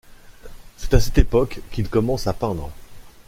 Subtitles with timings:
[0.77, 2.71] C'est à cette époque qu'il commence à peindre.